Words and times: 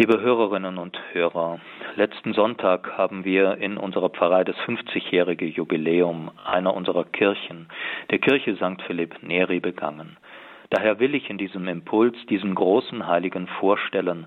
Liebe 0.00 0.18
Hörerinnen 0.18 0.78
und 0.78 0.98
Hörer, 1.12 1.60
letzten 1.94 2.32
Sonntag 2.32 2.96
haben 2.96 3.26
wir 3.26 3.58
in 3.58 3.76
unserer 3.76 4.08
Pfarrei 4.08 4.44
das 4.44 4.56
50-jährige 4.60 5.44
Jubiläum 5.44 6.30
einer 6.42 6.72
unserer 6.72 7.04
Kirchen, 7.04 7.68
der 8.10 8.18
Kirche 8.18 8.56
St. 8.56 8.80
Philipp 8.86 9.22
Neri, 9.22 9.60
begangen. 9.60 10.16
Daher 10.70 11.00
will 11.00 11.14
ich 11.14 11.28
in 11.28 11.36
diesem 11.36 11.68
Impuls 11.68 12.16
diesen 12.30 12.54
großen 12.54 13.06
Heiligen 13.06 13.46
vorstellen, 13.46 14.26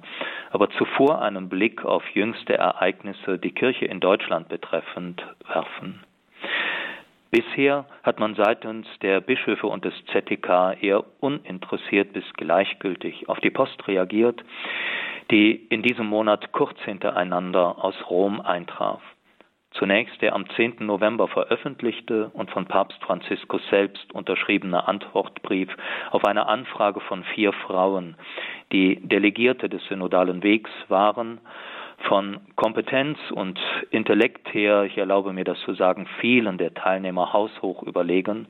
aber 0.51 0.70
zuvor 0.70 1.23
einen 1.23 1.49
Blick 1.49 1.83
auf 1.83 2.08
jüngste 2.13 2.53
Ereignisse, 2.53 3.40
die 3.40 3.55
Kirche 3.55 3.85
in 3.85 3.99
Deutschland 3.99 4.49
betreffend, 4.49 5.26
werfen. 5.47 6.03
Bisher 7.31 7.85
hat 8.03 8.19
man 8.19 8.35
seitens 8.35 8.85
der 9.01 9.19
Bischöfe 9.19 9.65
und 9.65 9.83
des 9.83 9.96
ZTK 10.12 10.78
eher 10.79 11.03
uninteressiert 11.19 12.13
bis 12.13 12.26
gleichgültig 12.33 13.28
auf 13.28 13.40
die 13.40 13.49
Post 13.49 13.87
reagiert, 13.87 14.44
die 15.34 15.56
in 15.70 15.81
diesem 15.81 16.05
Monat 16.05 16.52
kurz 16.52 16.80
hintereinander 16.82 17.84
aus 17.84 17.96
Rom 18.08 18.40
eintraf. 18.40 19.02
Zunächst 19.72 20.22
der 20.22 20.36
am 20.36 20.48
10. 20.48 20.86
November 20.86 21.28
veröffentlichte 21.28 22.30
und 22.36 22.52
von 22.52 22.68
Papst 22.68 23.04
Franziskus 23.04 23.64
selbst 23.72 24.14
unterschriebene 24.14 24.88
Antwortbrief 24.88 25.70
auf 26.12 26.24
eine 26.26 26.46
Anfrage 26.46 27.00
von 27.00 27.24
vier 27.24 27.52
Frauen, 27.52 28.16
die 28.72 29.00
Delegierte 29.02 29.70
des 29.70 29.84
synodalen 29.88 30.44
Wegs 30.44 30.70
waren 30.88 31.41
von 32.07 32.39
Kompetenz 32.55 33.17
und 33.31 33.59
Intellekt 33.91 34.53
her, 34.53 34.84
ich 34.84 34.98
erlaube 34.98 35.34
mir 35.34 35.43
das 35.43 35.59
zu 35.62 35.73
sagen, 35.73 36.07
vielen 36.20 36.57
der 36.57 36.73
Teilnehmer 36.73 37.34
haushoch 37.34 37.84
überlegen, 37.84 38.48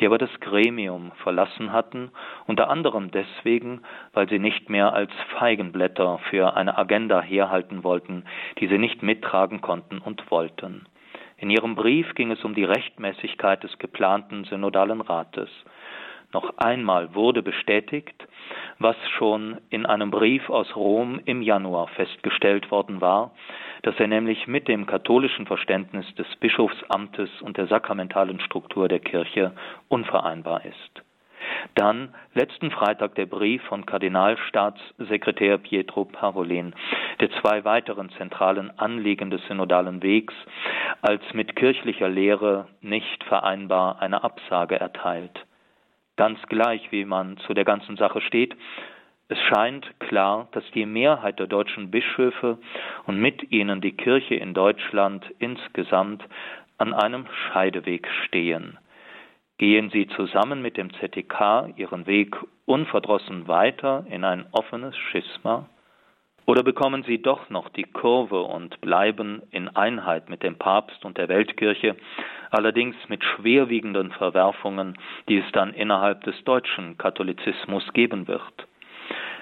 die 0.00 0.06
aber 0.06 0.18
das 0.18 0.30
Gremium 0.40 1.12
verlassen 1.22 1.72
hatten, 1.72 2.10
unter 2.46 2.70
anderem 2.70 3.10
deswegen, 3.10 3.82
weil 4.12 4.28
sie 4.28 4.38
nicht 4.38 4.70
mehr 4.70 4.92
als 4.92 5.10
Feigenblätter 5.38 6.18
für 6.30 6.56
eine 6.56 6.76
Agenda 6.78 7.20
herhalten 7.20 7.84
wollten, 7.84 8.24
die 8.58 8.68
sie 8.68 8.78
nicht 8.78 9.02
mittragen 9.02 9.60
konnten 9.60 9.98
und 9.98 10.30
wollten. 10.30 10.86
In 11.36 11.50
ihrem 11.50 11.74
Brief 11.74 12.14
ging 12.14 12.30
es 12.30 12.44
um 12.44 12.54
die 12.54 12.64
Rechtmäßigkeit 12.64 13.62
des 13.62 13.78
geplanten 13.78 14.44
synodalen 14.44 15.00
Rates. 15.00 15.50
Noch 16.34 16.58
einmal 16.58 17.14
wurde 17.14 17.44
bestätigt, 17.44 18.26
was 18.80 18.96
schon 19.16 19.58
in 19.70 19.86
einem 19.86 20.10
Brief 20.10 20.50
aus 20.50 20.74
Rom 20.74 21.20
im 21.26 21.42
Januar 21.42 21.86
festgestellt 21.86 22.72
worden 22.72 23.00
war, 23.00 23.30
dass 23.82 23.94
er 24.00 24.08
nämlich 24.08 24.48
mit 24.48 24.66
dem 24.66 24.84
katholischen 24.84 25.46
Verständnis 25.46 26.12
des 26.16 26.26
Bischofsamtes 26.40 27.30
und 27.40 27.56
der 27.56 27.68
sakramentalen 27.68 28.40
Struktur 28.40 28.88
der 28.88 28.98
Kirche 28.98 29.52
unvereinbar 29.86 30.64
ist. 30.64 31.04
Dann 31.76 32.12
letzten 32.34 32.72
Freitag 32.72 33.14
der 33.14 33.26
Brief 33.26 33.62
von 33.62 33.86
Kardinalstaatssekretär 33.86 35.58
Pietro 35.58 36.04
Parolin, 36.04 36.74
der 37.20 37.30
zwei 37.42 37.64
weiteren 37.64 38.10
zentralen 38.18 38.76
Anliegen 38.76 39.30
des 39.30 39.40
synodalen 39.46 40.02
Wegs 40.02 40.34
als 41.00 41.22
mit 41.32 41.54
kirchlicher 41.54 42.08
Lehre 42.08 42.66
nicht 42.80 43.22
vereinbar 43.22 44.02
eine 44.02 44.24
Absage 44.24 44.80
erteilt 44.80 45.44
ganz 46.16 46.40
gleich, 46.48 46.90
wie 46.92 47.04
man 47.04 47.36
zu 47.38 47.54
der 47.54 47.64
ganzen 47.64 47.96
Sache 47.96 48.20
steht. 48.20 48.56
Es 49.28 49.38
scheint 49.38 49.88
klar, 50.00 50.48
dass 50.52 50.64
die 50.72 50.86
Mehrheit 50.86 51.38
der 51.38 51.46
deutschen 51.46 51.90
Bischöfe 51.90 52.58
und 53.06 53.18
mit 53.18 53.50
ihnen 53.50 53.80
die 53.80 53.96
Kirche 53.96 54.34
in 54.34 54.52
Deutschland 54.54 55.24
insgesamt 55.38 56.22
an 56.78 56.92
einem 56.92 57.26
Scheideweg 57.26 58.06
stehen. 58.26 58.78
Gehen 59.56 59.90
sie 59.90 60.08
zusammen 60.08 60.62
mit 60.62 60.76
dem 60.76 60.92
ZDK 60.94 61.72
ihren 61.76 62.06
Weg 62.06 62.36
unverdrossen 62.66 63.46
weiter 63.46 64.04
in 64.10 64.24
ein 64.24 64.46
offenes 64.52 64.96
Schisma? 64.96 65.68
Oder 66.46 66.62
bekommen 66.62 67.04
sie 67.04 67.22
doch 67.22 67.48
noch 67.48 67.70
die 67.70 67.84
Kurve 67.84 68.42
und 68.42 68.80
bleiben 68.80 69.42
in 69.50 69.68
Einheit 69.74 70.28
mit 70.28 70.42
dem 70.42 70.56
Papst 70.56 71.04
und 71.04 71.16
der 71.16 71.28
Weltkirche, 71.28 71.96
allerdings 72.54 72.96
mit 73.08 73.22
schwerwiegenden 73.24 74.12
Verwerfungen, 74.12 74.96
die 75.28 75.38
es 75.38 75.52
dann 75.52 75.74
innerhalb 75.74 76.22
des 76.24 76.42
deutschen 76.44 76.96
Katholizismus 76.96 77.92
geben 77.92 78.28
wird. 78.28 78.66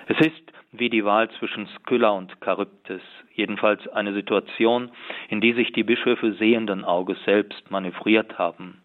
Es 0.07 0.19
ist 0.21 0.53
wie 0.73 0.89
die 0.89 1.05
Wahl 1.05 1.31
zwischen 1.39 1.67
Skylla 1.67 2.11
und 2.11 2.33
Charybdis, 2.43 3.03
jedenfalls 3.35 3.87
eine 3.89 4.15
Situation, 4.15 4.91
in 5.29 5.41
die 5.41 5.53
sich 5.53 5.73
die 5.73 5.85
Bischöfe 5.85 6.33
sehenden 6.33 6.85
Auges 6.85 7.23
selbst 7.25 7.71
manövriert 7.71 8.39
haben. 8.39 8.81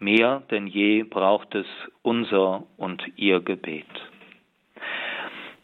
Mehr 0.00 0.42
denn 0.50 0.66
je 0.66 1.04
braucht 1.04 1.54
es 1.54 1.66
unser 2.02 2.64
und 2.76 3.04
ihr 3.16 3.38
Gebet. 3.40 3.86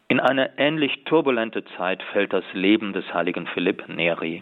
In 0.06 0.21
eine 0.21 0.56
ähnlich 0.59 1.05
turbulente 1.05 1.65
Zeit 1.77 2.03
fällt 2.12 2.33
das 2.33 2.44
Leben 2.53 2.93
des 2.93 3.12
heiligen 3.12 3.49
Philipp 3.49 3.89
Neri. 3.89 4.41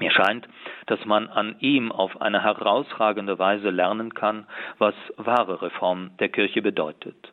Mir 0.00 0.10
scheint, 0.10 0.48
dass 0.86 1.04
man 1.04 1.28
an 1.28 1.56
ihm 1.60 1.92
auf 1.92 2.20
eine 2.20 2.42
herausragende 2.42 3.38
Weise 3.38 3.70
lernen 3.70 4.14
kann, 4.14 4.46
was 4.78 4.94
wahre 5.16 5.62
Reform 5.62 6.10
der 6.18 6.28
Kirche 6.28 6.62
bedeutet. 6.62 7.32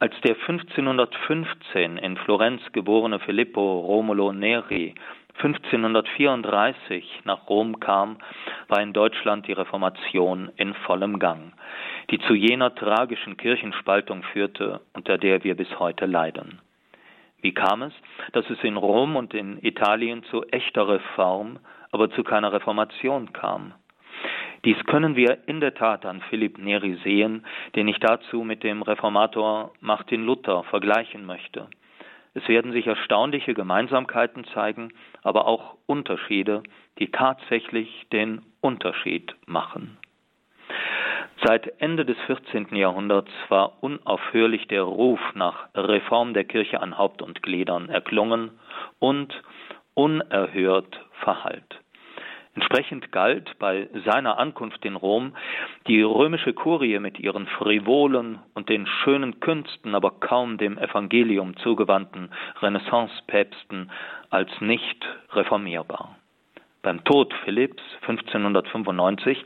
Als 0.00 0.14
der 0.22 0.34
1515 0.34 1.98
in 1.98 2.16
Florenz 2.16 2.60
geborene 2.72 3.20
Filippo 3.20 3.80
Romulo 3.80 4.32
Neri 4.32 4.94
1534 5.36 7.22
nach 7.24 7.48
Rom 7.48 7.80
kam, 7.80 8.18
war 8.68 8.80
in 8.80 8.92
Deutschland 8.92 9.48
die 9.48 9.52
Reformation 9.52 10.50
in 10.56 10.74
vollem 10.74 11.18
Gang, 11.18 11.52
die 12.10 12.20
zu 12.20 12.34
jener 12.34 12.74
tragischen 12.74 13.36
Kirchenspaltung 13.36 14.22
führte, 14.22 14.80
unter 14.92 15.18
der 15.18 15.42
wir 15.42 15.56
bis 15.56 15.78
heute 15.78 16.06
leiden. 16.06 16.60
Wie 17.40 17.52
kam 17.52 17.82
es, 17.82 17.92
dass 18.32 18.48
es 18.48 18.62
in 18.62 18.76
Rom 18.76 19.16
und 19.16 19.34
in 19.34 19.58
Italien 19.62 20.22
zu 20.24 20.44
echter 20.44 20.88
Reform, 20.88 21.58
aber 21.94 22.10
zu 22.10 22.24
keiner 22.24 22.52
Reformation 22.52 23.32
kam? 23.32 23.72
Dies 24.64 24.82
können 24.86 25.14
wir 25.14 25.46
in 25.46 25.60
der 25.60 25.74
Tat 25.74 26.04
an 26.04 26.22
Philipp 26.28 26.58
Neri 26.58 26.98
sehen, 27.04 27.46
den 27.76 27.86
ich 27.86 27.98
dazu 28.00 28.42
mit 28.42 28.64
dem 28.64 28.82
Reformator 28.82 29.72
Martin 29.80 30.24
Luther 30.26 30.64
vergleichen 30.64 31.24
möchte. 31.24 31.68
Es 32.34 32.48
werden 32.48 32.72
sich 32.72 32.88
erstaunliche 32.88 33.54
Gemeinsamkeiten 33.54 34.44
zeigen, 34.46 34.92
aber 35.22 35.46
auch 35.46 35.76
Unterschiede, 35.86 36.64
die 36.98 37.12
tatsächlich 37.12 38.06
den 38.12 38.42
Unterschied 38.60 39.36
machen. 39.46 39.96
Seit 41.44 41.80
Ende 41.80 42.04
des 42.04 42.16
14. 42.26 42.74
Jahrhunderts 42.74 43.30
war 43.50 43.82
unaufhörlich 43.82 44.66
der 44.66 44.82
Ruf 44.82 45.20
nach 45.34 45.68
Reform 45.76 46.34
der 46.34 46.44
Kirche 46.44 46.80
an 46.80 46.98
Haupt 46.98 47.22
und 47.22 47.42
Gliedern 47.42 47.88
erklungen 47.88 48.50
und 48.98 49.32
unerhört 49.94 51.00
verhallt. 51.20 51.83
Entsprechend 52.54 53.10
galt 53.10 53.58
bei 53.58 53.88
seiner 54.04 54.38
Ankunft 54.38 54.84
in 54.84 54.94
Rom 54.94 55.34
die 55.88 56.02
römische 56.02 56.52
Kurie 56.52 57.00
mit 57.00 57.18
ihren 57.18 57.46
frivolen 57.46 58.38
und 58.54 58.68
den 58.68 58.86
schönen 58.86 59.40
Künsten, 59.40 59.94
aber 59.94 60.12
kaum 60.20 60.56
dem 60.56 60.78
Evangelium 60.78 61.56
zugewandten 61.56 62.30
Renaissance-Päpsten 62.60 63.90
als 64.30 64.50
nicht 64.60 65.04
reformierbar. 65.32 66.16
Beim 66.82 67.02
Tod 67.04 67.32
Philipps 67.44 67.82
1595 68.02 69.44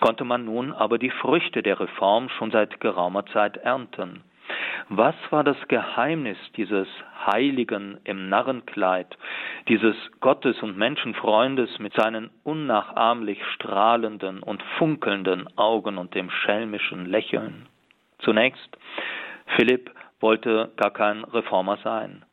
konnte 0.00 0.24
man 0.24 0.44
nun 0.44 0.72
aber 0.72 0.98
die 0.98 1.10
Früchte 1.10 1.62
der 1.62 1.80
Reform 1.80 2.28
schon 2.30 2.50
seit 2.50 2.80
geraumer 2.80 3.24
Zeit 3.26 3.56
ernten. 3.58 4.22
Was 4.88 5.14
war 5.30 5.44
das 5.44 5.56
Geheimnis 5.68 6.36
dieses 6.56 6.88
Heiligen 7.26 7.98
im 8.04 8.28
Narrenkleid, 8.28 9.16
dieses 9.68 9.94
Gottes- 10.20 10.62
und 10.62 10.76
Menschenfreundes 10.76 11.78
mit 11.78 11.94
seinen 11.94 12.30
unnachahmlich 12.42 13.38
strahlenden 13.54 14.42
und 14.42 14.62
funkelnden 14.78 15.48
Augen 15.56 15.96
und 15.96 16.14
dem 16.14 16.30
schelmischen 16.30 17.06
Lächeln? 17.06 17.68
Zunächst, 18.18 18.76
Philipp 19.56 19.90
wollte 20.20 20.72
gar 20.76 20.90
kein 20.90 21.24
Reformer 21.24 21.78
sein. 21.84 22.24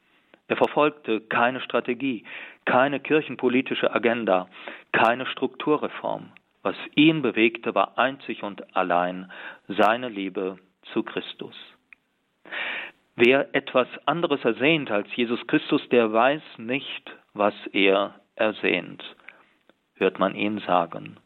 Er 0.48 0.58
verfolgte 0.58 1.22
keine 1.22 1.62
Strategie, 1.62 2.24
keine 2.66 3.00
kirchenpolitische 3.00 3.94
Agenda, 3.94 4.48
keine 4.94 5.26
Strukturreform. 5.26 6.32
Was 6.64 6.76
ihn 6.96 7.22
bewegte, 7.22 7.76
war 7.76 7.98
einzig 7.98 8.44
und 8.44 8.76
allein 8.76 9.32
seine 9.68 10.10
Liebe 10.10 10.58
zu 10.94 11.04
Christus. 11.04 11.56
Wer 13.16 13.54
etwas 13.56 13.88
anderes 14.06 14.44
ersehnt 14.46 14.92
als 14.92 15.08
Jesus 15.16 15.46
Christus, 15.48 15.82
der 15.90 16.14
weiß 16.14 16.42
nicht, 16.58 17.12
was 17.34 17.56
er 17.74 18.16
ersehnt, 18.36 19.04
hört 19.96 20.20
man 20.20 20.36
ihn 20.36 20.60
sagen. 20.60 21.18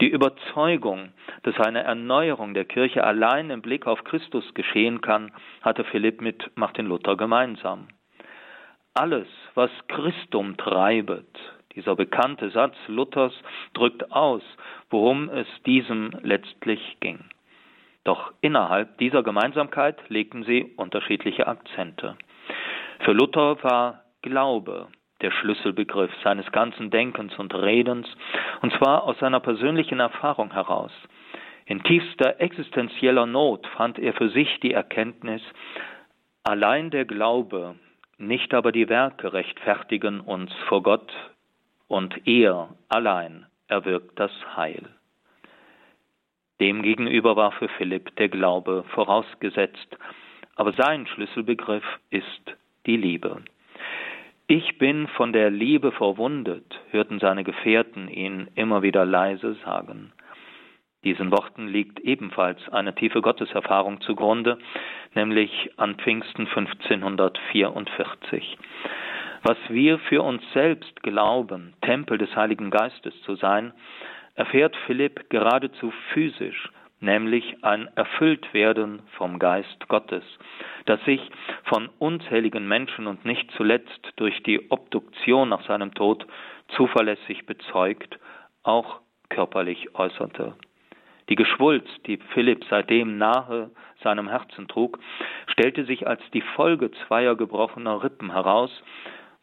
Die 0.00 0.08
Überzeugung, 0.08 1.12
dass 1.42 1.58
eine 1.58 1.82
Erneuerung 1.82 2.54
der 2.54 2.64
Kirche 2.64 3.04
allein 3.04 3.50
im 3.50 3.62
Blick 3.62 3.86
auf 3.86 4.04
Christus 4.04 4.52
geschehen 4.54 5.00
kann, 5.00 5.32
hatte 5.62 5.84
Philipp 5.84 6.20
mit 6.20 6.50
Martin 6.54 6.86
Luther 6.86 7.16
gemeinsam. 7.16 7.88
Alles, 8.92 9.28
was 9.54 9.70
Christum 9.88 10.56
treibet, 10.56 11.28
dieser 11.74 11.94
bekannte 11.94 12.50
Satz 12.50 12.74
Luthers 12.88 13.34
drückt 13.74 14.10
aus, 14.12 14.42
worum 14.88 15.28
es 15.28 15.46
diesem 15.66 16.10
letztlich 16.22 16.96
ging. 17.00 17.20
Doch 18.06 18.32
innerhalb 18.40 18.98
dieser 18.98 19.24
Gemeinsamkeit 19.24 19.96
legten 20.08 20.44
sie 20.44 20.72
unterschiedliche 20.76 21.48
Akzente. 21.48 22.16
Für 23.00 23.10
Luther 23.10 23.60
war 23.64 24.04
Glaube 24.22 24.86
der 25.22 25.32
Schlüsselbegriff 25.32 26.12
seines 26.22 26.50
ganzen 26.52 26.90
Denkens 26.90 27.36
und 27.36 27.52
Redens, 27.52 28.06
und 28.62 28.72
zwar 28.74 29.02
aus 29.02 29.18
seiner 29.18 29.40
persönlichen 29.40 29.98
Erfahrung 29.98 30.52
heraus. 30.52 30.92
In 31.64 31.82
tiefster 31.82 32.40
existenzieller 32.40 33.26
Not 33.26 33.66
fand 33.76 33.98
er 33.98 34.12
für 34.12 34.28
sich 34.28 34.60
die 34.60 34.72
Erkenntnis, 34.72 35.42
allein 36.44 36.90
der 36.90 37.06
Glaube, 37.06 37.74
nicht 38.18 38.54
aber 38.54 38.70
die 38.70 38.88
Werke 38.88 39.32
rechtfertigen 39.32 40.20
uns 40.20 40.52
vor 40.68 40.84
Gott, 40.84 41.12
und 41.88 42.24
er 42.24 42.68
allein 42.88 43.46
erwirkt 43.66 44.20
das 44.20 44.30
Heil. 44.54 44.90
Demgegenüber 46.60 47.36
war 47.36 47.52
für 47.52 47.68
Philipp 47.68 48.16
der 48.16 48.28
Glaube 48.28 48.84
vorausgesetzt, 48.94 49.96
aber 50.54 50.72
sein 50.72 51.06
Schlüsselbegriff 51.06 51.84
ist 52.10 52.56
die 52.86 52.96
Liebe. 52.96 53.42
Ich 54.48 54.78
bin 54.78 55.08
von 55.08 55.32
der 55.32 55.50
Liebe 55.50 55.90
verwundet, 55.92 56.80
hörten 56.90 57.18
seine 57.18 57.42
Gefährten 57.44 58.08
ihn 58.08 58.48
immer 58.54 58.82
wieder 58.82 59.04
leise 59.04 59.54
sagen. 59.64 60.12
Diesen 61.04 61.30
Worten 61.30 61.68
liegt 61.68 62.00
ebenfalls 62.00 62.58
eine 62.70 62.94
tiefe 62.94 63.20
Gotteserfahrung 63.22 64.00
zugrunde, 64.00 64.58
nämlich 65.14 65.70
an 65.76 65.96
Pfingsten 65.96 66.46
1544. 66.46 68.56
Was 69.42 69.58
wir 69.68 69.98
für 69.98 70.22
uns 70.22 70.42
selbst 70.52 71.02
glauben, 71.02 71.74
Tempel 71.82 72.16
des 72.18 72.34
Heiligen 72.34 72.70
Geistes 72.70 73.14
zu 73.22 73.36
sein, 73.36 73.72
erfährt 74.36 74.76
Philipp 74.86 75.28
geradezu 75.30 75.92
physisch, 76.12 76.70
nämlich 77.00 77.64
ein 77.64 77.88
Erfülltwerden 77.96 79.02
vom 79.16 79.38
Geist 79.38 79.88
Gottes, 79.88 80.24
das 80.84 81.02
sich 81.04 81.20
von 81.64 81.88
unzähligen 81.98 82.68
Menschen 82.68 83.06
und 83.06 83.24
nicht 83.24 83.50
zuletzt 83.56 84.12
durch 84.16 84.42
die 84.44 84.70
Obduktion 84.70 85.48
nach 85.48 85.66
seinem 85.66 85.94
Tod 85.94 86.26
zuverlässig 86.76 87.46
bezeugt, 87.46 88.18
auch 88.62 89.00
körperlich 89.28 89.94
äußerte. 89.94 90.54
Die 91.28 91.34
Geschwulst, 91.34 92.06
die 92.06 92.18
Philipp 92.34 92.64
seitdem 92.70 93.18
nahe 93.18 93.70
seinem 94.02 94.28
Herzen 94.28 94.68
trug, 94.68 94.98
stellte 95.48 95.84
sich 95.84 96.06
als 96.06 96.20
die 96.32 96.40
Folge 96.40 96.92
zweier 97.06 97.34
gebrochener 97.34 98.02
Rippen 98.04 98.30
heraus, 98.30 98.70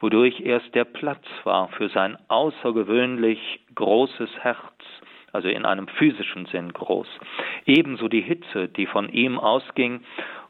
wodurch 0.04 0.42
erst 0.42 0.76
der 0.76 0.84
Platz 0.84 1.26
war 1.46 1.70
für 1.70 1.88
sein 1.88 2.18
außergewöhnlich 2.28 3.62
großes 3.74 4.30
Herz, 4.42 4.60
also 5.32 5.48
in 5.48 5.66
einem 5.66 5.88
physischen 5.88 6.46
Sinn 6.48 6.74
groß. 6.74 7.08
Ebenso 7.66 8.10
die 8.10 8.22
Hitze, 8.22 8.68
die 8.68 8.86
von 8.86 9.08
ihm 9.08 9.40
ausging 9.40 10.02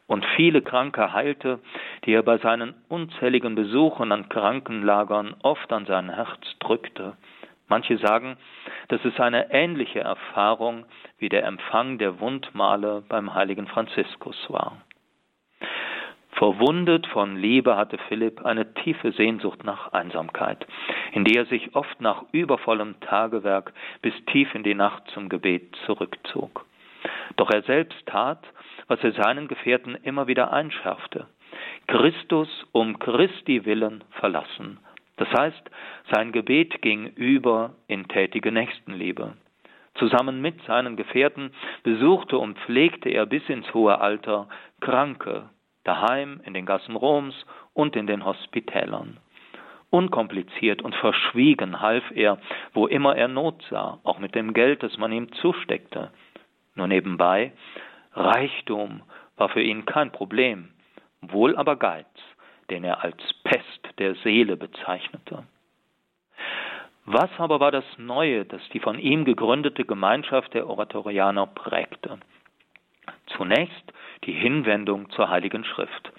und 0.08 0.26
viele 0.36 0.64
Kranke 0.64 1.14
heilte, 1.14 1.60
die 2.04 2.14
er 2.14 2.24
bei 2.24 2.40
seinen 2.40 2.74
unzähligen 2.90 3.54
Besuchen 3.54 4.12
an 4.12 4.28
Krankenlagern 4.28 5.36
oft 5.44 5.72
an 5.72 5.86
sein 5.86 6.10
Herz 6.10 6.42
drückte. 6.60 7.16
Manche 7.68 8.00
sagen, 8.00 8.38
dass 8.88 9.06
es 9.06 9.20
eine 9.20 9.52
ähnliche 9.54 10.00
Erfahrung 10.00 10.86
wie 11.20 11.30
der 11.30 11.46
Empfang 11.46 12.00
der 12.00 12.20
Wundmale 12.20 13.04
beim 13.08 13.36
heiligen 13.36 13.68
Franziskus 13.68 14.50
war. 14.50 14.82
Verwundet 16.36 17.06
von 17.08 17.38
Liebe 17.38 17.78
hatte 17.78 17.98
Philipp 18.08 18.44
eine 18.44 18.74
tiefe 18.74 19.12
Sehnsucht 19.12 19.64
nach 19.64 19.94
Einsamkeit, 19.94 20.66
in 21.12 21.26
die 21.26 21.36
er 21.36 21.46
sich 21.46 21.76
oft 21.76 22.02
nach 22.02 22.24
übervollem 22.32 23.00
Tagewerk 23.02 23.74
bis 24.02 24.14
tief 24.26 24.54
in 24.56 24.64
die 24.64 24.74
Nacht 24.74 25.04
zum 25.14 25.30
Gebet 25.30 25.76
zurückzog. 25.86 26.66
Doch 27.36 27.52
er 27.52 27.62
selbst 27.64 28.06
tat, 28.08 28.44
was 28.88 29.04
er 29.04 29.12
seinen 29.14 29.48
Gefährten 29.48 29.96
immer 30.04 30.28
wieder 30.28 30.52
einschärfte. 30.52 31.28
Christus 31.88 32.50
um 32.72 32.98
Christi 33.00 33.66
willen 33.66 34.04
verlassen. 34.12 34.80
Das 35.18 35.30
heißt, 35.32 35.70
sein 36.12 36.32
Gebet 36.32 36.82
ging 36.82 37.08
über 37.16 37.76
in 37.88 38.08
tätige 38.08 38.52
Nächstenliebe. 38.52 39.34
Zusammen 39.96 40.42
mit 40.42 40.62
seinen 40.64 40.96
Gefährten 40.98 41.52
besuchte 41.84 42.40
und 42.40 42.58
pflegte 42.60 43.10
er 43.10 43.28
bis 43.28 43.48
ins 43.48 43.72
hohe 43.76 44.02
Alter 44.02 44.48
Kranke, 44.82 45.50
daheim, 45.84 46.42
in 46.46 46.54
den 46.54 46.66
Gassen 46.66 46.96
Roms 46.96 47.36
und 47.74 47.96
in 47.96 48.08
den 48.08 48.26
Hospitälern. 48.26 49.18
Unkompliziert 49.90 50.82
und 50.82 50.96
verschwiegen 50.96 51.82
half 51.82 52.04
er, 52.12 52.40
wo 52.74 52.88
immer 52.88 53.16
er 53.16 53.28
Not 53.28 53.64
sah, 53.70 54.00
auch 54.04 54.20
mit 54.20 54.34
dem 54.34 54.54
Geld, 54.54 54.82
das 54.82 54.98
man 54.98 55.12
ihm 55.12 55.32
zusteckte. 55.34 56.12
Nur 56.76 56.88
nebenbei, 56.88 57.52
Reichtum 58.14 59.04
war 59.38 59.50
für 59.50 59.62
ihn 59.62 59.86
kein 59.86 60.12
Problem, 60.12 60.70
wohl 61.22 61.56
aber 61.56 61.76
Geiz, 61.76 62.08
den 62.70 62.84
er 62.84 63.04
als 63.04 63.18
Pest 63.44 64.00
der 64.00 64.16
Seele 64.16 64.58
bezeichnete. 64.58 65.44
Was 67.06 67.30
aber 67.38 67.60
war 67.60 67.72
das 67.72 67.86
Neue, 67.98 68.46
das 68.46 68.62
die 68.70 68.80
von 68.80 68.98
ihm 68.98 69.26
gegründete 69.26 69.84
Gemeinschaft 69.84 70.54
der 70.54 70.68
Oratorianer 70.68 71.48
prägte? 71.48 72.20
Zunächst 73.28 73.94
die 74.26 74.34
Hinwendung 74.34 75.10
zur 75.12 75.30
Heiligen 75.30 75.64
Schrift, 75.64 76.12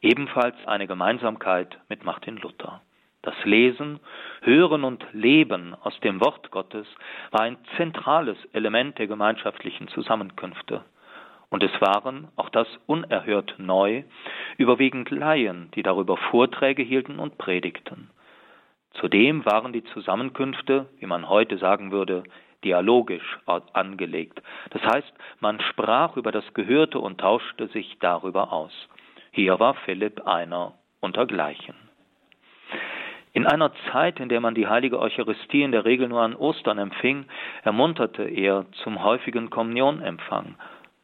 ebenfalls 0.00 0.56
eine 0.66 0.86
Gemeinsamkeit 0.86 1.78
mit 1.88 2.04
Martin 2.04 2.36
Luther. 2.36 2.82
Das 3.22 3.34
Lesen, 3.44 4.00
Hören 4.40 4.82
und 4.82 5.06
Leben 5.12 5.74
aus 5.74 5.98
dem 6.00 6.20
Wort 6.20 6.50
Gottes 6.50 6.88
war 7.30 7.42
ein 7.42 7.56
zentrales 7.76 8.36
Element 8.52 8.98
der 8.98 9.06
gemeinschaftlichen 9.06 9.86
Zusammenkünfte. 9.88 10.84
Und 11.48 11.62
es 11.62 11.80
waren, 11.80 12.28
auch 12.34 12.48
das 12.48 12.66
unerhört 12.86 13.54
neu, 13.58 14.02
überwiegend 14.56 15.10
Laien, 15.10 15.70
die 15.76 15.82
darüber 15.82 16.16
Vorträge 16.16 16.82
hielten 16.82 17.20
und 17.20 17.38
predigten. 17.38 18.10
Zudem 18.94 19.44
waren 19.44 19.72
die 19.72 19.84
Zusammenkünfte, 19.84 20.88
wie 20.98 21.06
man 21.06 21.28
heute 21.28 21.58
sagen 21.58 21.92
würde, 21.92 22.24
dialogisch 22.64 23.38
angelegt. 23.72 24.42
Das 24.70 24.82
heißt, 24.82 25.12
man 25.40 25.60
sprach 25.60 26.16
über 26.16 26.32
das 26.32 26.54
Gehörte 26.54 26.98
und 26.98 27.20
tauschte 27.20 27.68
sich 27.68 27.98
darüber 28.00 28.52
aus. 28.52 28.72
Hier 29.30 29.58
war 29.58 29.74
Philipp 29.74 30.26
einer 30.26 30.74
untergleichen. 31.00 31.74
In 33.34 33.46
einer 33.46 33.72
Zeit, 33.90 34.20
in 34.20 34.28
der 34.28 34.40
man 34.40 34.54
die 34.54 34.66
heilige 34.66 34.98
Eucharistie 34.98 35.62
in 35.62 35.72
der 35.72 35.86
Regel 35.86 36.08
nur 36.08 36.20
an 36.20 36.36
Ostern 36.36 36.78
empfing, 36.78 37.24
ermunterte 37.62 38.24
er 38.24 38.66
zum 38.82 39.02
häufigen 39.02 39.48
Kommunionempfang 39.48 40.56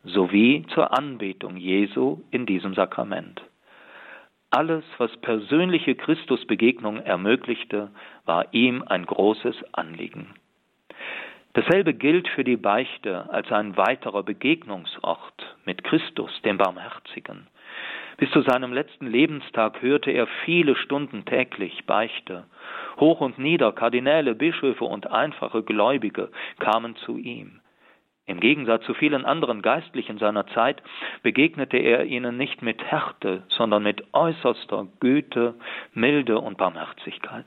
sowie 0.05 0.65
zur 0.75 0.97
Anbetung 0.97 1.57
Jesu 1.57 2.23
in 2.31 2.47
diesem 2.47 2.75
Sakrament. 2.75 3.43
Alles, 4.51 4.85
was 4.99 5.15
persönliche 5.19 5.95
Christusbegegnung 5.95 6.99
ermöglichte, 6.99 7.91
war 8.25 8.47
ihm 8.53 8.83
ein 8.87 9.05
großes 9.05 9.57
Anliegen. 9.73 10.35
Dasselbe 11.59 11.93
gilt 11.93 12.29
für 12.29 12.45
die 12.45 12.57
Beichte 12.57 13.29
als 13.31 13.51
ein 13.51 13.77
weiterer 13.77 14.23
Begegnungsort 14.23 15.57
mit 15.65 15.83
Christus, 15.83 16.31
dem 16.43 16.57
Barmherzigen. 16.57 17.49
Bis 18.17 18.31
zu 18.31 18.43
seinem 18.43 18.73
letzten 18.73 19.09
Lebenstag 19.09 19.83
hörte 19.83 20.13
er 20.13 20.29
viele 20.45 20.77
Stunden 20.77 21.25
täglich 21.25 21.85
Beichte. 21.85 22.45
Hoch 23.01 23.21
und 23.21 23.41
nieder, 23.41 23.73
Kardinäle, 23.73 24.37
Bischöfe 24.37 24.85
und 24.85 25.11
einfache 25.11 25.65
Gläubige 25.65 26.29
kamen 26.61 26.95
zu 26.95 27.17
ihm. 27.19 27.59
Im 28.27 28.39
Gegensatz 28.39 28.85
zu 28.85 28.95
vielen 28.95 29.25
anderen 29.25 29.61
Geistlichen 29.61 30.19
seiner 30.19 30.47
Zeit 30.47 30.81
begegnete 31.25 31.79
er 31.79 32.05
ihnen 32.05 32.37
nicht 32.37 32.63
mit 32.63 32.85
Härte, 32.85 33.43
sondern 33.49 33.83
mit 33.83 34.05
äußerster 34.13 34.87
Güte, 35.01 35.55
Milde 35.93 36.39
und 36.39 36.57
Barmherzigkeit. 36.57 37.47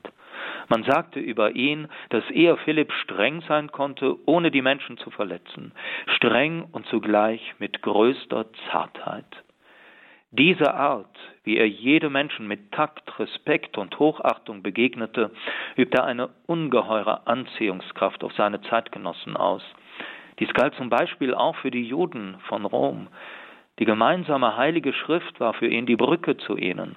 Man 0.72 0.84
sagte 0.84 1.20
über 1.20 1.54
ihn, 1.54 1.86
dass 2.08 2.24
er 2.30 2.56
Philipp 2.56 2.94
streng 2.94 3.42
sein 3.46 3.70
konnte, 3.70 4.16
ohne 4.24 4.50
die 4.50 4.62
Menschen 4.62 4.96
zu 4.96 5.10
verletzen, 5.10 5.72
streng 6.16 6.64
und 6.72 6.86
zugleich 6.86 7.42
mit 7.58 7.82
größter 7.82 8.46
Zartheit. 8.70 9.26
Diese 10.30 10.72
Art, 10.72 11.14
wie 11.44 11.58
er 11.58 11.68
jedem 11.68 12.14
Menschen 12.14 12.48
mit 12.48 12.72
Takt, 12.72 13.18
Respekt 13.18 13.76
und 13.76 13.98
Hochachtung 13.98 14.62
begegnete, 14.62 15.30
übte 15.76 16.04
eine 16.04 16.30
ungeheure 16.46 17.26
Anziehungskraft 17.26 18.24
auf 18.24 18.32
seine 18.32 18.62
Zeitgenossen 18.62 19.36
aus. 19.36 19.62
Dies 20.38 20.54
galt 20.54 20.74
zum 20.76 20.88
Beispiel 20.88 21.34
auch 21.34 21.56
für 21.56 21.70
die 21.70 21.84
Juden 21.84 22.38
von 22.48 22.64
Rom. 22.64 23.08
Die 23.78 23.84
gemeinsame 23.84 24.56
heilige 24.56 24.94
Schrift 24.94 25.38
war 25.38 25.52
für 25.52 25.66
ihn 25.66 25.84
die 25.84 25.96
Brücke 25.96 26.38
zu 26.38 26.56
ihnen. 26.56 26.96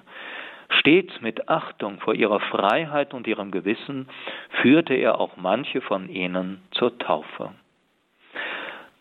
Stets 0.86 1.20
mit 1.20 1.48
Achtung 1.48 1.98
vor 1.98 2.14
ihrer 2.14 2.38
Freiheit 2.38 3.12
und 3.12 3.26
ihrem 3.26 3.50
Gewissen 3.50 4.08
führte 4.62 4.94
er 4.94 5.18
auch 5.18 5.36
manche 5.36 5.80
von 5.80 6.08
ihnen 6.08 6.62
zur 6.70 6.96
Taufe. 6.96 7.50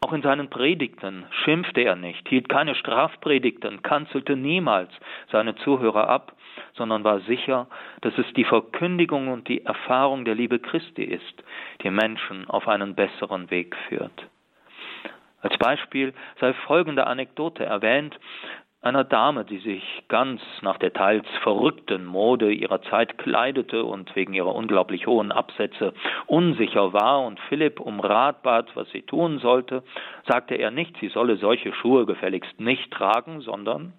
Auch 0.01 0.11
in 0.11 0.23
seinen 0.23 0.49
Predigten 0.49 1.27
schimpfte 1.43 1.81
er 1.81 1.95
nicht, 1.95 2.27
hielt 2.27 2.49
keine 2.49 2.73
Strafpredigten, 2.73 3.83
kanzelte 3.83 4.35
niemals 4.35 4.89
seine 5.31 5.55
Zuhörer 5.57 6.09
ab, 6.09 6.33
sondern 6.73 7.03
war 7.03 7.19
sicher, 7.19 7.67
dass 8.01 8.17
es 8.17 8.33
die 8.33 8.45
Verkündigung 8.45 9.27
und 9.27 9.47
die 9.47 9.63
Erfahrung 9.63 10.25
der 10.25 10.33
Liebe 10.33 10.57
Christi 10.57 11.03
ist, 11.03 11.43
die 11.83 11.91
Menschen 11.91 12.49
auf 12.49 12.67
einen 12.67 12.95
besseren 12.95 13.51
Weg 13.51 13.75
führt. 13.87 14.25
Als 15.43 15.55
Beispiel 15.59 16.15
sei 16.39 16.53
folgende 16.65 17.05
Anekdote 17.05 17.63
erwähnt, 17.63 18.17
einer 18.85 19.03
Dame, 19.03 19.45
die 19.45 19.57
sich 19.57 19.83
ganz 20.09 20.41
nach 20.61 20.77
der 20.77 20.93
teils 20.93 21.25
verrückten 21.41 22.05
Mode 22.05 22.51
ihrer 22.51 22.81
Zeit 22.83 23.17
kleidete 23.17 23.83
und 23.83 24.15
wegen 24.15 24.33
ihrer 24.33 24.53
unglaublich 24.53 25.07
hohen 25.07 25.31
Absätze 25.31 25.93
unsicher 26.27 26.93
war 26.93 27.25
und 27.25 27.39
Philipp 27.49 27.79
um 27.79 27.99
Rat 27.99 28.43
bat, 28.43 28.67
was 28.75 28.87
sie 28.91 29.01
tun 29.01 29.39
sollte, 29.39 29.83
sagte 30.27 30.55
er 30.55 30.69
nicht, 30.69 30.95
sie 30.99 31.07
solle 31.07 31.37
solche 31.37 31.73
Schuhe 31.73 32.05
gefälligst 32.05 32.59
nicht 32.59 32.91
tragen, 32.91 33.41
sondern 33.41 33.93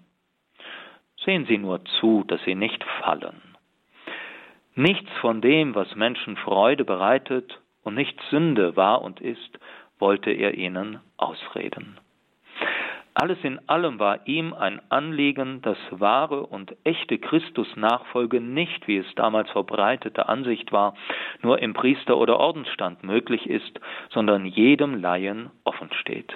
sehen 1.25 1.47
Sie 1.47 1.59
nur 1.59 1.85
zu, 1.99 2.23
dass 2.29 2.41
sie 2.45 2.55
nicht 2.55 2.85
fallen. 3.01 3.43
Nichts 4.77 5.11
von 5.21 5.41
dem, 5.41 5.75
was 5.75 5.97
Menschen 5.97 6.37
Freude 6.37 6.85
bereitet 6.85 7.61
und 7.83 7.95
nicht 7.95 8.21
Sünde 8.31 8.77
war 8.77 9.03
und 9.03 9.21
ist, 9.21 9.59
wollte 9.99 10.31
er 10.31 10.55
ihnen 10.55 11.01
ausreden. 11.17 11.99
Alles 13.19 13.39
in 13.45 13.67
allem 13.67 13.99
war 13.99 14.27
ihm 14.27 14.53
ein 14.53 14.79
Anliegen, 14.91 15.63
dass 15.63 15.79
wahre 15.89 16.45
und 16.49 16.77
echte 16.85 17.17
Christusnachfolge 17.17 18.43
nicht, 18.43 18.87
wie 18.87 18.99
es 18.99 19.07
damals 19.15 19.51
verbreitete 19.53 20.29
Ansicht 20.29 20.71
war, 20.71 20.93
nur 21.41 21.59
im 21.61 21.73
Priester- 21.73 22.19
oder 22.19 22.39
Ordensstand 22.39 23.05
möglich 23.05 23.49
ist, 23.49 23.81
sondern 24.11 24.45
jedem 24.45 25.01
Laien 25.01 25.49
offen 25.65 25.91
steht. 25.95 26.31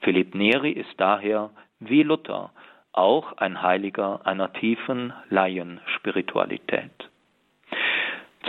Philipp 0.00 0.34
Neri 0.34 0.72
ist 0.72 0.94
daher, 0.96 1.50
wie 1.78 2.02
Luther, 2.02 2.50
auch 2.90 3.34
ein 3.36 3.62
Heiliger 3.62 4.26
einer 4.26 4.52
tiefen 4.52 5.12
Laienspiritualität. 5.30 7.05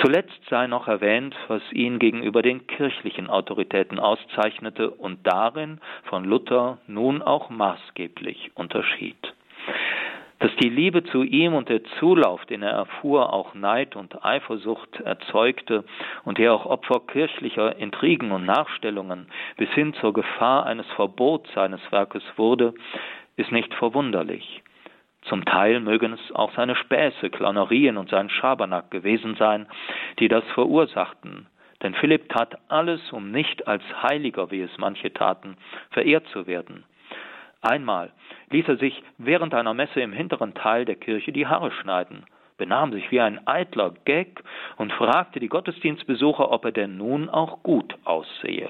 Zuletzt 0.02 0.40
sei 0.50 0.68
noch 0.68 0.88
erwähnt, 0.88 1.36
was 1.48 1.62
ihn 1.72 1.98
gegenüber 1.98 2.44
den 2.44 2.68
kirchlichen 2.68 3.32
Autoritäten 3.32 4.00
auszeichnete 4.00 4.92
und 4.92 5.26
darin 5.26 5.80
von 6.04 6.24
Luther 6.24 6.78
nun 6.86 7.24
auch 7.24 7.50
maßgeblich 7.50 8.52
unterschied. 8.54 9.18
Dass 10.40 10.52
die 10.58 10.70
Liebe 10.70 11.04
zu 11.04 11.24
ihm 11.24 11.56
und 11.56 11.70
der 11.70 11.84
Zulauf, 12.00 12.46
den 12.46 12.62
er 12.62 12.74
erfuhr, 12.74 13.34
auch 13.34 13.56
Neid 13.56 13.96
und 13.96 14.24
Eifersucht 14.24 15.00
erzeugte 15.00 15.84
und 16.26 16.38
er 16.38 16.54
auch 16.54 16.68
Opfer 16.68 17.02
kirchlicher 17.08 17.76
Intrigen 17.78 18.32
und 18.32 18.46
Nachstellungen 18.46 19.26
bis 19.58 19.70
hin 19.72 19.96
zur 19.96 20.14
Gefahr 20.14 20.68
eines 20.68 20.86
Verbots 20.96 21.52
seines 21.56 21.82
Werkes 21.92 22.24
wurde, 22.36 22.76
ist 23.36 23.52
nicht 23.52 23.74
verwunderlich. 23.74 24.62
Zum 25.30 25.44
Teil 25.46 25.80
mögen 25.80 26.14
es 26.14 26.36
auch 26.36 26.54
seine 26.56 26.76
Späße, 26.76 27.30
Clownerien 27.30 27.98
und 27.98 28.10
sein 28.10 28.30
Schabernack 28.30 28.92
gewesen 28.92 29.36
sein, 29.36 29.68
die 30.20 30.28
das 30.28 30.44
verursachten. 30.54 31.48
Denn 31.84 31.94
Philipp 31.94 32.30
tat 32.30 32.58
alles, 32.70 33.02
um 33.12 33.32
nicht 33.32 33.68
als 33.68 33.84
Heiliger, 34.02 34.52
wie 34.52 34.62
es 34.62 34.78
manche 34.78 35.14
taten, 35.14 35.58
verehrt 35.92 36.28
zu 36.30 36.48
werden. 36.48 36.86
Einmal 37.62 38.12
ließ 38.50 38.68
er 38.68 38.78
sich 38.78 39.04
während 39.18 39.54
einer 39.54 39.74
Messe 39.74 40.00
im 40.02 40.14
hinteren 40.14 40.54
Teil 40.54 40.86
der 40.86 40.96
Kirche 40.96 41.32
die 41.32 41.48
Haare 41.48 41.72
schneiden, 41.72 42.26
benahm 42.58 42.94
sich 42.94 43.12
wie 43.12 43.20
ein 43.20 43.46
eitler 43.46 43.94
Gag 44.06 44.44
und 44.78 44.94
fragte 44.94 45.40
die 45.40 45.50
Gottesdienstbesucher, 45.50 46.52
ob 46.52 46.66
er 46.66 46.72
denn 46.72 46.98
nun 46.98 47.30
auch 47.30 47.62
gut 47.64 47.96
aussehe. 48.06 48.70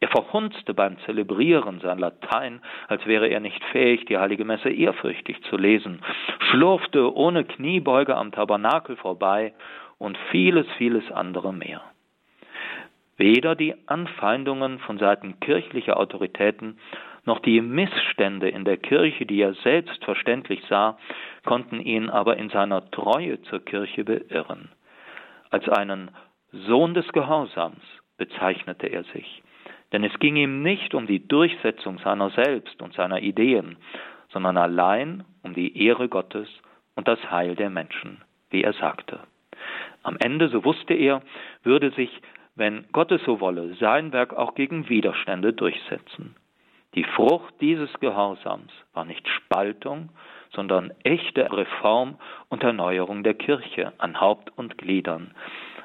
Er 0.00 0.08
verhunzte 0.08 0.74
beim 0.74 0.98
Zelebrieren 1.00 1.80
sein 1.80 1.98
Latein, 1.98 2.60
als 2.86 3.04
wäre 3.06 3.28
er 3.28 3.40
nicht 3.40 3.62
fähig, 3.72 4.04
die 4.06 4.18
heilige 4.18 4.44
Messe 4.44 4.70
ehrfürchtig 4.70 5.42
zu 5.44 5.56
lesen, 5.56 6.02
schlurfte 6.50 7.12
ohne 7.14 7.44
Kniebeuge 7.44 8.16
am 8.16 8.30
Tabernakel 8.30 8.96
vorbei 8.96 9.54
und 9.98 10.16
vieles, 10.30 10.66
vieles 10.76 11.10
andere 11.10 11.52
mehr. 11.52 11.82
Weder 13.16 13.56
die 13.56 13.74
Anfeindungen 13.86 14.78
von 14.78 14.98
Seiten 14.98 15.40
kirchlicher 15.40 15.98
Autoritäten 15.98 16.78
noch 17.24 17.40
die 17.40 17.60
Missstände 17.60 18.48
in 18.48 18.64
der 18.64 18.76
Kirche, 18.76 19.26
die 19.26 19.40
er 19.40 19.54
selbstverständlich 19.54 20.62
sah, 20.68 20.96
konnten 21.44 21.80
ihn 21.80 22.08
aber 22.08 22.36
in 22.36 22.48
seiner 22.50 22.88
Treue 22.92 23.42
zur 23.42 23.64
Kirche 23.64 24.04
beirren. 24.04 24.70
Als 25.50 25.68
einen 25.68 26.12
Sohn 26.52 26.94
des 26.94 27.08
Gehorsams 27.12 27.82
bezeichnete 28.16 28.86
er 28.86 29.02
sich. 29.04 29.42
Denn 29.92 30.04
es 30.04 30.18
ging 30.18 30.36
ihm 30.36 30.62
nicht 30.62 30.94
um 30.94 31.06
die 31.06 31.26
Durchsetzung 31.26 31.98
seiner 31.98 32.30
selbst 32.30 32.82
und 32.82 32.94
seiner 32.94 33.20
Ideen, 33.20 33.76
sondern 34.30 34.56
allein 34.56 35.24
um 35.42 35.54
die 35.54 35.82
Ehre 35.82 36.08
Gottes 36.08 36.48
und 36.94 37.08
das 37.08 37.18
Heil 37.30 37.54
der 37.54 37.70
Menschen, 37.70 38.22
wie 38.50 38.62
er 38.62 38.74
sagte. 38.74 39.20
Am 40.02 40.16
Ende, 40.20 40.48
so 40.48 40.64
wusste 40.64 40.94
er, 40.94 41.22
würde 41.62 41.90
sich, 41.92 42.10
wenn 42.54 42.84
Gott 42.92 43.12
es 43.12 43.22
so 43.24 43.40
wolle, 43.40 43.74
sein 43.76 44.12
Werk 44.12 44.34
auch 44.34 44.54
gegen 44.54 44.88
Widerstände 44.88 45.52
durchsetzen. 45.52 46.34
Die 46.94 47.04
Frucht 47.04 47.54
dieses 47.60 47.92
Gehorsams 48.00 48.72
war 48.94 49.04
nicht 49.04 49.26
Spaltung, 49.28 50.08
sondern 50.52 50.92
echte 51.04 51.50
Reform 51.52 52.16
und 52.48 52.62
Erneuerung 52.62 53.22
der 53.22 53.34
Kirche 53.34 53.92
an 53.98 54.20
Haupt 54.20 54.50
und 54.56 54.78
Gliedern, 54.78 55.34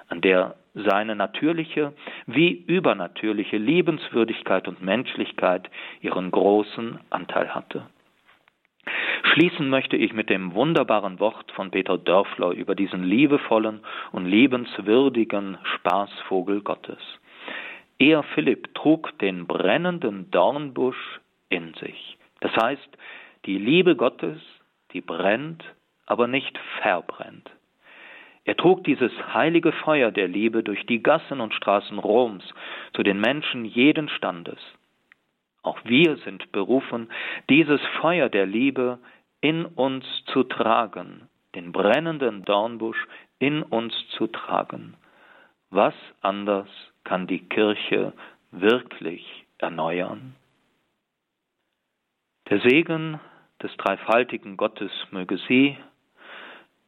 an 0.08 0.22
der 0.22 0.56
seine 0.74 1.16
natürliche 1.16 1.94
wie 2.26 2.52
übernatürliche 2.52 3.58
Liebenswürdigkeit 3.58 4.68
und 4.68 4.82
Menschlichkeit 4.82 5.70
ihren 6.02 6.32
großen 6.32 7.00
Anteil 7.10 7.54
hatte. 7.54 7.88
Schließen 9.24 9.70
möchte 9.70 9.96
ich 9.96 10.14
mit 10.14 10.30
dem 10.30 10.54
wunderbaren 10.54 11.20
Wort 11.20 11.52
von 11.54 11.72
Peter 11.72 11.98
Dörfler 11.98 12.52
über 12.52 12.76
diesen 12.76 13.04
liebevollen 13.04 13.80
und 14.12 14.26
liebenswürdigen 14.26 15.58
Spaßvogel 15.64 16.62
Gottes. 16.62 17.00
Er, 18.00 18.24
Philipp, 18.24 18.74
trug 18.76 19.18
den 19.20 19.48
brennenden 19.48 20.30
Dornbusch 20.32 21.22
in 21.50 21.74
sich. 21.76 22.18
Das 22.42 22.52
heißt, 22.56 22.98
die 23.46 23.58
Liebe 23.58 23.96
Gottes, 23.96 24.42
die 24.92 25.02
brennt, 25.02 25.64
aber 26.06 26.28
nicht 26.28 26.58
verbrennt. 26.82 27.50
Er 28.46 28.58
trug 28.58 28.84
dieses 28.84 29.12
heilige 29.34 29.72
Feuer 29.72 30.12
der 30.12 30.28
Liebe 30.28 30.64
durch 30.64 30.86
die 30.86 31.02
Gassen 31.02 31.40
und 31.40 31.54
Straßen 31.54 31.98
Roms 31.98 32.44
zu 32.94 33.04
den 33.04 33.20
Menschen 33.20 33.64
jeden 33.64 34.10
Standes. 34.10 34.60
Auch 35.62 35.80
wir 35.86 36.18
sind 36.18 36.52
berufen, 36.52 37.10
dieses 37.50 37.80
Feuer 38.02 38.28
der 38.28 38.46
Liebe 38.46 39.00
in 39.40 39.66
uns 39.66 40.06
zu 40.26 40.44
tragen, 40.44 41.30
den 41.56 41.72
brennenden 41.72 42.44
Dornbusch 42.44 43.08
in 43.40 43.64
uns 43.64 43.94
zu 44.10 44.28
tragen. 44.28 44.96
Was 45.70 45.96
anders 46.22 46.68
kann 47.06 47.28
die 47.28 47.48
Kirche 47.48 48.14
wirklich 48.52 49.46
erneuern? 49.58 50.36
Der 52.50 52.60
Segen 52.60 53.22
des 53.62 53.76
dreifaltigen 53.78 54.58
Gottes 54.58 54.92
möge 55.12 55.38
Sie 55.48 55.78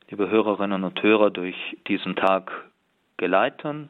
liebe 0.10 0.30
Hörerinnen 0.30 0.84
und 0.84 1.02
Hörer, 1.02 1.32
durch 1.32 1.56
diesen 1.88 2.16
Tag 2.16 2.52
geleiten, 3.18 3.90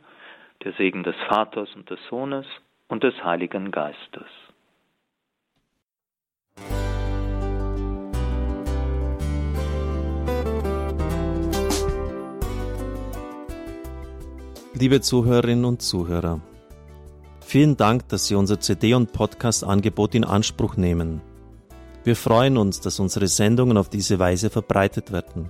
der 0.64 0.74
Segen 0.74 1.04
des 1.04 1.16
Vaters 1.28 1.70
und 1.76 1.90
des 1.90 2.00
Sohnes 2.10 2.46
und 2.88 3.04
des 3.04 3.14
Heiligen 3.24 3.72
Geistes. 3.72 4.28
Liebe 14.78 15.00
Zuhörerinnen 15.02 15.66
und 15.66 15.82
Zuhörer, 15.82 16.42
vielen 17.42 17.78
Dank, 17.78 18.10
dass 18.10 18.28
Sie 18.28 18.36
unser 18.36 18.60
CD- 18.60 18.94
und 18.94 19.14
Podcast-Angebot 19.14 20.16
in 20.16 20.26
Anspruch 20.26 20.76
nehmen. 20.76 21.22
Wir 22.04 22.16
freuen 22.16 22.58
uns, 22.58 22.82
dass 22.82 23.00
unsere 23.00 23.28
Sendungen 23.28 23.78
auf 23.78 23.90
diese 23.90 24.20
Weise 24.20 24.50
verbreitet 24.50 25.12
werden. 25.12 25.50